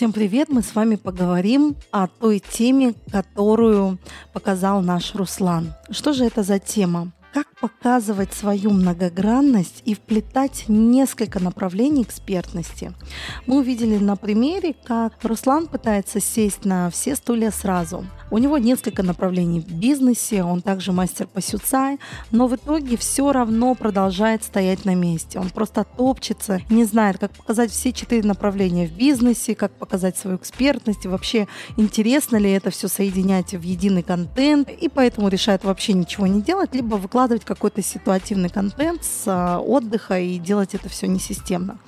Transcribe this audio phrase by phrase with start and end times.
[0.00, 0.48] Всем привет!
[0.48, 3.98] Мы с вами поговорим о той теме, которую
[4.32, 5.74] показал наш Руслан.
[5.90, 7.12] Что же это за тема?
[7.34, 12.92] Как показывать свою многогранность и вплетать несколько направлений экспертности?
[13.46, 18.04] Мы увидели на примере, как Руслан пытается сесть на все стулья сразу.
[18.30, 21.98] У него несколько направлений в бизнесе, он также мастер по сюцай,
[22.30, 25.38] но в итоге все равно продолжает стоять на месте.
[25.40, 30.36] Он просто топчется, не знает, как показать все четыре направления в бизнесе, как показать свою
[30.36, 35.92] экспертность и вообще интересно ли это все соединять в единый контент, и поэтому решает вообще
[35.92, 41.08] ничего не делать, либо выкладывать какой-то ситуативный контент с а, отдыха и делать это все
[41.08, 41.78] несистемно.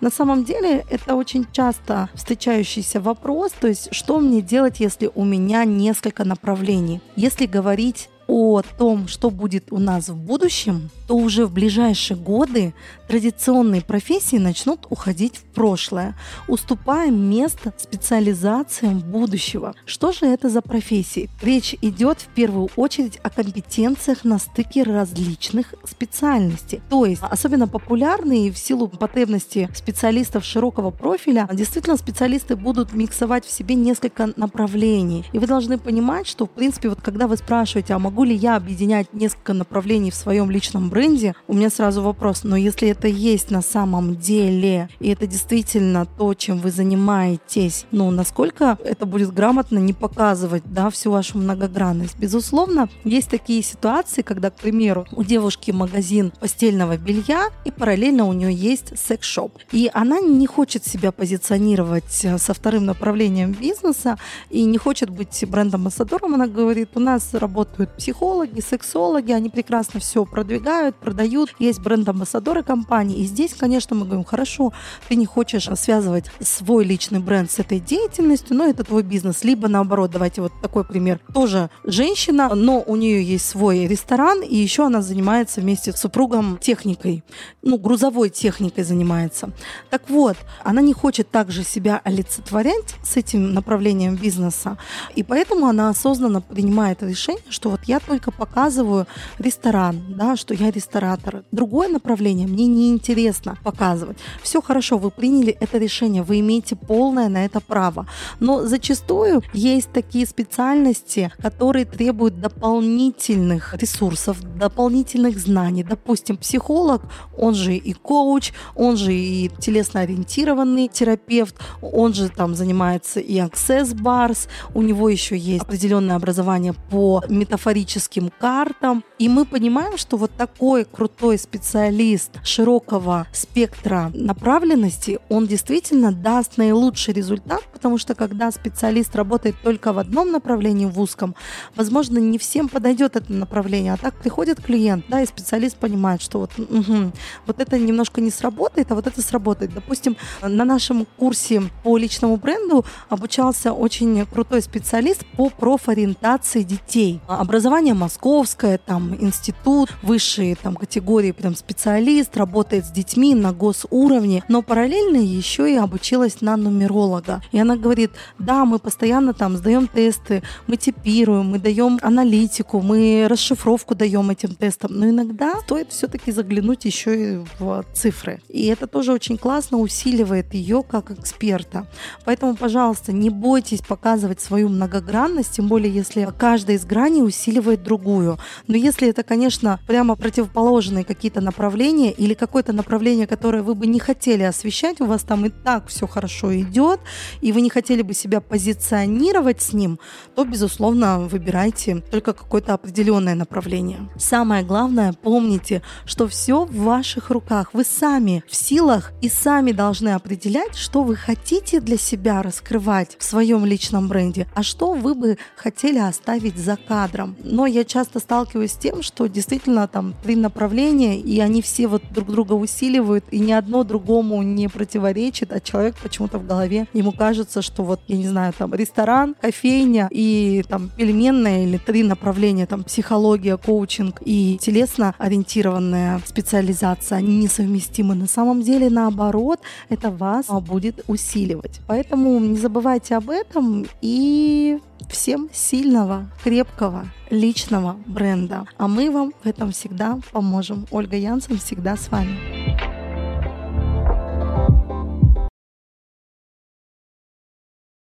[0.00, 5.24] На самом деле это очень часто встречающийся вопрос, то есть что мне делать, если у
[5.24, 7.00] меня несколько направлений.
[7.16, 12.74] Если говорить о том, что будет у нас в будущем, то уже в ближайшие годы
[13.08, 16.14] традиционные профессии начнут уходить в прошлое,
[16.46, 19.74] уступая место специализациям будущего.
[19.86, 21.30] Что же это за профессии?
[21.40, 26.82] Речь идет в первую очередь о компетенциях на стыке различных специальностей.
[26.90, 33.50] То есть особенно популярные в силу потребности специалистов широкого профиля, действительно специалисты будут миксовать в
[33.50, 35.24] себе несколько направлений.
[35.32, 38.34] И вы должны понимать, что в принципе вот когда вы спрашиваете, а могу могу ли
[38.34, 43.06] я объединять несколько направлений в своем личном бренде, у меня сразу вопрос, но если это
[43.06, 49.32] есть на самом деле, и это действительно то, чем вы занимаетесь, ну, насколько это будет
[49.32, 52.18] грамотно не показывать, да, всю вашу многогранность.
[52.18, 58.32] Безусловно, есть такие ситуации, когда, к примеру, у девушки магазин постельного белья, и параллельно у
[58.32, 59.58] нее есть секс-шоп.
[59.70, 64.18] И она не хочет себя позиционировать э, со вторым направлением бизнеса
[64.50, 66.34] и не хочет быть бренд-амбассадором.
[66.34, 71.54] Она говорит, у нас работают психологи, сексологи, они прекрасно все продвигают, продают.
[71.58, 73.18] Есть бренд-амбассадоры компании.
[73.18, 74.72] И здесь, конечно, мы говорим, хорошо,
[75.08, 79.44] ты не хочешь связывать свой личный бренд с этой деятельностью, но это твой бизнес.
[79.44, 81.20] Либо наоборот, давайте вот такой пример.
[81.34, 86.56] Тоже женщина, но у нее есть свой ресторан, и еще она занимается вместе с супругом
[86.62, 87.22] техникой.
[87.60, 89.50] Ну, грузовой техникой занимается.
[89.90, 94.78] Так вот, она не хочет также себя олицетворять с этим направлением бизнеса,
[95.14, 99.06] и поэтому она осознанно принимает решение, что вот я только показываю
[99.38, 101.44] ресторан, да, что я ресторатор.
[101.52, 104.18] Другое направление мне не интересно показывать.
[104.42, 108.06] Все хорошо, вы приняли это решение, вы имеете полное на это право.
[108.40, 115.82] Но зачастую есть такие специальности, которые требуют дополнительных ресурсов, дополнительных знаний.
[115.82, 117.02] Допустим, психолог,
[117.36, 123.94] он же и коуч, он же и телесно-ориентированный терапевт, он же там занимается и access
[123.94, 129.04] bars, у него еще есть определенное образование по метафорическому метафорическим картам.
[129.18, 137.14] И мы понимаем, что вот такой крутой специалист широкого спектра направленности, он действительно даст наилучший
[137.14, 141.34] результат, потому что когда специалист работает только в одном направлении, в узком,
[141.76, 143.94] возможно, не всем подойдет это направление.
[143.94, 147.12] А так приходит клиент, да, и специалист понимает, что вот, угу,
[147.46, 149.74] вот это немножко не сработает, а вот это сработает.
[149.74, 157.20] Допустим, на нашем курсе по личному бренду обучался очень крутой специалист по профориентации детей.
[157.26, 164.42] Образование образование московское, там институт, высшие там категории, прям специалист, работает с детьми на госуровне,
[164.48, 167.42] но параллельно еще и обучилась на нумеролога.
[167.52, 173.26] И она говорит, да, мы постоянно там сдаем тесты, мы типируем, мы даем аналитику, мы
[173.28, 178.40] расшифровку даем этим тестам, но иногда стоит все-таки заглянуть еще и в цифры.
[178.48, 181.86] И это тоже очень классно усиливает ее как эксперта.
[182.24, 187.82] Поэтому, пожалуйста, не бойтесь показывать свою многогранность, тем более если каждая из граней усиливает усиливает
[187.82, 188.38] другую.
[188.66, 193.98] Но если это, конечно, прямо противоположные какие-то направления или какое-то направление, которое вы бы не
[193.98, 197.00] хотели освещать, у вас там и так все хорошо идет,
[197.40, 199.98] и вы не хотели бы себя позиционировать с ним,
[200.34, 204.08] то, безусловно, выбирайте только какое-то определенное направление.
[204.18, 207.70] Самое главное, помните, что все в ваших руках.
[207.72, 213.24] Вы сами в силах и сами должны определять, что вы хотите для себя раскрывать в
[213.24, 218.72] своем личном бренде, а что вы бы хотели оставить за кадром но я часто сталкиваюсь
[218.72, 223.38] с тем, что действительно там три направления, и они все вот друг друга усиливают, и
[223.38, 228.16] ни одно другому не противоречит, а человек почему-то в голове, ему кажется, что вот, я
[228.16, 234.58] не знаю, там ресторан, кофейня и там пельменная или три направления, там психология, коучинг и
[234.60, 238.14] телесно ориентированная специализация, они несовместимы.
[238.14, 241.80] На самом деле, наоборот, это вас будет усиливать.
[241.86, 244.78] Поэтому не забывайте об этом и
[245.08, 248.66] всем сильного, крепкого, личного бренда.
[248.76, 250.86] А мы вам в этом всегда поможем.
[250.90, 252.57] Ольга Янсен всегда с вами.